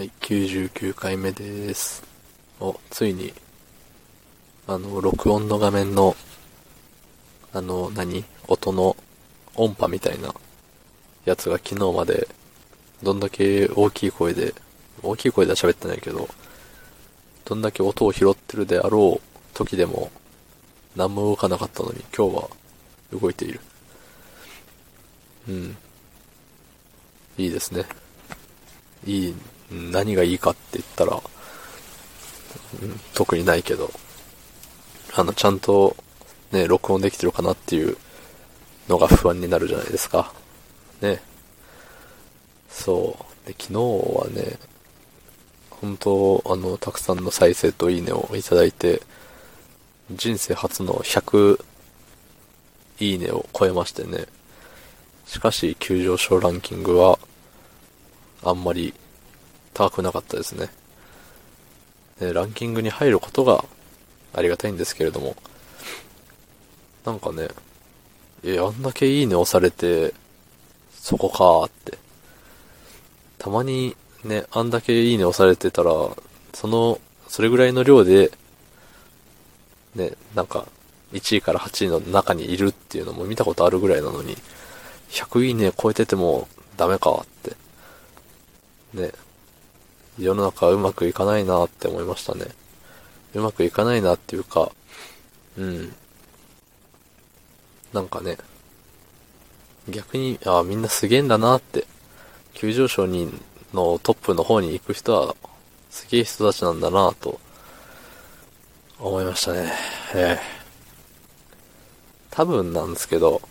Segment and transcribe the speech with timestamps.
[0.00, 2.02] はい、99回目です。
[2.58, 3.34] お、ついに、
[4.66, 6.16] あの、録音の画面の、
[7.52, 8.24] あの、何？
[8.48, 8.96] 音の
[9.56, 10.34] 音波みたいな
[11.26, 12.26] やつが昨日まで、
[13.02, 14.54] どんだけ大きい声で、
[15.02, 16.30] 大きい声では喋ってないけど、
[17.44, 20.10] どんだけ音を拾ってるであろう時でも、
[20.96, 22.48] 何も動かなかったのに、今日は
[23.12, 23.60] 動いている。
[25.46, 25.76] うん。
[27.36, 27.84] いいですね。
[29.04, 29.34] いい、
[29.70, 31.20] 何がいいかって言ったら、
[32.82, 33.90] うん、特にないけど、
[35.14, 35.96] あの、ちゃんと、
[36.52, 37.96] ね、録音できてるかなっていう
[38.88, 40.32] のが不安になるじゃないですか。
[41.00, 41.22] ね。
[42.68, 43.46] そう。
[43.46, 44.58] で、昨日はね、
[45.70, 49.02] 本当あの、たくさんの再生といいねをいただいて、
[50.10, 51.64] 人生初の100
[52.98, 54.26] いいねを超えましてね。
[55.26, 57.18] しかし、急上昇ランキングは、
[58.42, 58.92] あんまり
[59.80, 60.68] 高くなかったですね。
[62.20, 63.64] ねランキングに入ることが
[64.34, 65.34] ありがたいんですけれども、
[67.06, 67.48] なんかね、
[68.44, 70.12] え、あんだけいいね押されて、
[70.92, 71.96] そこかーって。
[73.38, 75.92] たまにね、あんだけいいね押されてたら、
[76.52, 78.30] その、それぐらいの量で、
[79.94, 80.66] ね、なんか、
[81.14, 84.36] 1位から8位の中にいるっていうのも見たことあるぐらいなのに、
[85.08, 87.56] 100いいね超えててもダメかって。
[88.92, 89.12] ね。
[90.20, 92.46] 世の中うまくいかないなって思いましたね。
[93.34, 94.70] うまくいかないなっていうか、
[95.56, 95.94] うん。
[97.92, 98.36] なんかね、
[99.88, 101.86] 逆に、ああみんなすげえんだなって、
[102.54, 103.32] 急上昇に
[103.72, 105.34] のトップの方に行く人は、
[105.90, 107.40] すげえ人たちなんだなと、
[108.98, 109.72] 思いましたね。
[110.14, 110.60] ええ
[112.30, 113.42] 多分なんですけど、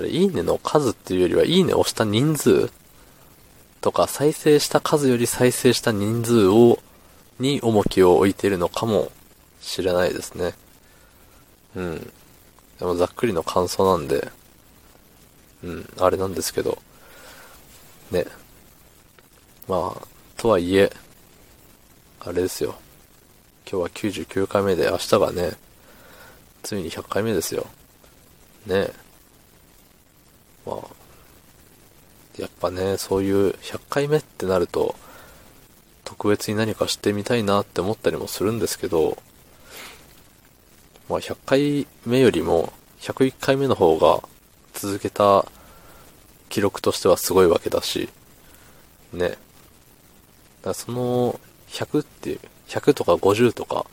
[0.00, 2.70] いいねの数っていうよりは、いいねを押した人数
[3.82, 6.78] とか、再生した数より再生した人数を、
[7.38, 9.10] に重きを置いているのかも
[9.60, 10.54] しれないですね。
[11.74, 12.12] うん。
[12.78, 14.30] でもざっくりの感想なんで、
[15.64, 16.78] うん、あれなんですけど、
[18.12, 18.24] ね。
[19.68, 20.92] まあ、とはいえ、
[22.20, 22.76] あれですよ。
[23.68, 25.52] 今日は99回目で、明日がね、
[26.62, 27.66] ついに100回目ですよ。
[28.66, 28.92] ねえ
[30.64, 31.01] まあ、
[32.38, 34.94] やっぱね、そういう100回目ってなると、
[36.04, 39.18] 特別に何かしてみたいなって思ったりもするんですけど、
[41.08, 44.22] まあ100回目よりも101回目の方が
[44.72, 45.44] 続けた
[46.48, 48.08] 記録としてはすごいわけだし、
[49.12, 49.28] ね。
[49.28, 49.38] だか
[50.64, 51.38] らその
[51.68, 53.86] 100っていう、100とか50とか、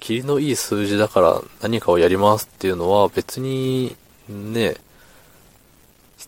[0.00, 3.96] 霧のいい数字だから何かをやりますっていうのは別に
[4.28, 4.76] ね、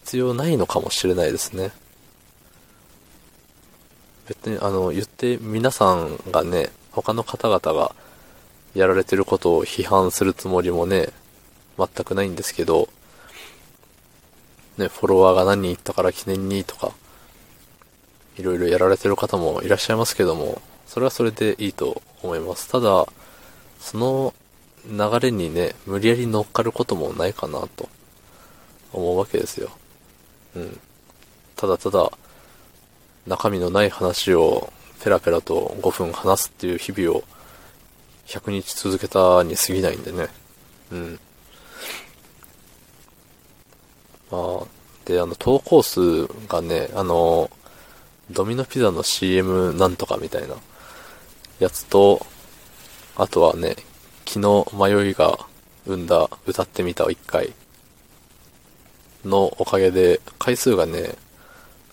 [0.05, 1.73] 必要ないのかもしれないですね。
[4.29, 7.95] 別にあの言って皆さんがね、他の方々が
[8.75, 11.09] やられてることを批判するつもりもね、
[11.79, 12.89] 全くないんですけど、
[14.77, 16.93] ね、フォロワーが何人いったから記念にとか、
[18.37, 22.69] いろいろやられてる方もいらっしゃいますけども、それはそれでいいと思います。
[22.69, 23.07] ただ、
[23.81, 24.35] その
[24.91, 27.89] 流れにね、無理やり乗っかることもないかなと
[28.93, 29.71] 思うわけですよ。
[30.57, 30.81] うん。
[31.55, 32.11] ただただ、
[33.27, 34.73] 中身のない話を
[35.05, 37.25] ペラペラと5分話すっていう日々を
[38.27, 40.29] 100日続けたに過ぎないんでね。
[40.93, 41.21] うん。
[44.31, 44.67] まあ、
[45.05, 47.51] で、あの、投稿数がね、あの、
[48.31, 50.57] ドミノピザの CM なんとかみたいな
[51.61, 52.27] やつと、
[53.17, 53.77] あとはね、
[54.27, 55.39] 昨日迷いが
[55.87, 57.53] 生んだ歌ってみたを1回
[59.27, 61.17] のおかげで回数がね、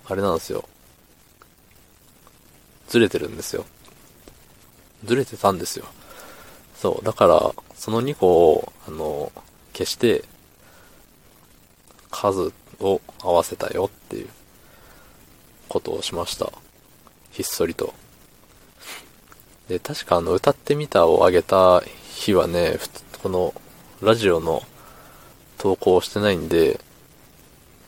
[0.05, 0.67] あれなんですよ。
[2.87, 3.65] ずれてるんですよ。
[5.03, 5.85] ずれてたんですよ。
[6.75, 7.05] そう。
[7.05, 9.31] だから、その2個を、あの、
[9.73, 10.23] 消して、
[12.11, 14.29] 数を合わせたよっていう
[15.67, 16.51] ことをしました。
[17.31, 17.93] ひっそりと。
[19.67, 21.81] で、確かあの、歌ってみたを上げた
[22.11, 22.77] 日はね、
[23.21, 23.53] この、
[24.01, 24.61] ラジオの
[25.57, 26.79] 投稿をしてないんで、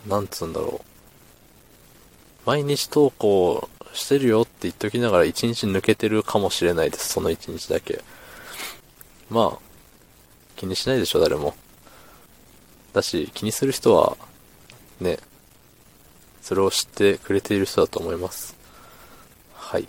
[0.08, 0.86] なんつうんだろう。
[2.46, 7.10] 毎日投稿してるよって言っときながら1日抜けてるかもしれないです。
[7.10, 8.04] その1日だけ。
[9.30, 9.60] まあ、
[10.56, 11.56] 気にしないでしょ、誰も。
[12.94, 14.18] だし、気にする人は、
[15.00, 15.18] ね、
[16.42, 18.56] それを知ってくれている人だと思います。
[19.54, 19.88] はい。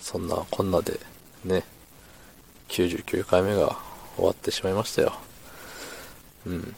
[0.00, 1.00] そんなこんなで、
[1.44, 1.64] ね、
[2.68, 3.78] 99回目が
[4.16, 5.14] 終わってしまいましたよ。
[6.46, 6.76] うん。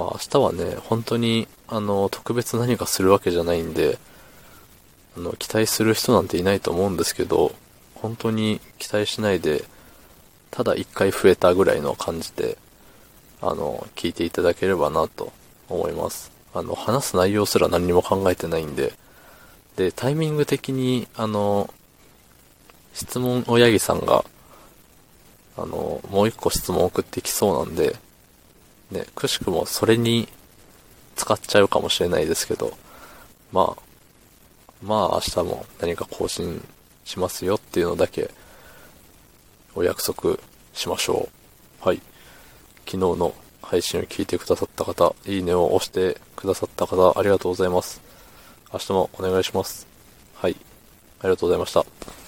[0.00, 3.98] まあ明日はね、本当に、あの、特別何かするわけじゃないんで、
[5.16, 7.52] あの、期待する人なんていないと思うんですけど、
[7.96, 9.64] 本当に期待しないで、
[10.50, 12.56] ただ一回増えたぐらいの感じで、
[13.42, 15.32] あの、聞いていただければなと
[15.68, 16.32] 思います。
[16.54, 18.94] あの、話す内容すら何にも考えてないんで、
[19.76, 21.72] で、タイミング的に、あの、
[22.94, 24.24] 質問をヤギさんが、
[25.58, 27.96] あの、もう一個質問送ってきそうなんで、
[28.90, 30.28] ね、くしくもそれに
[31.16, 32.76] 使っちゃうかもしれないですけど、
[33.52, 33.82] まあ、
[34.82, 36.62] まあ明日も何か更新
[37.04, 38.30] しますよっていうのだけ
[39.74, 40.38] お約束
[40.72, 41.28] しましょ
[41.82, 41.86] う。
[41.86, 42.00] はい。
[42.86, 48.00] 昨日の配信を聞いてくださった方、いいねを押してくださった方、ありがとうございます。
[48.72, 49.86] 明日もお願いします。
[50.34, 50.56] はい。
[51.20, 52.19] ありがとうございました。